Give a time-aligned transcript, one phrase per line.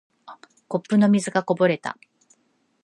[0.67, 1.95] コップの水がこぼれた。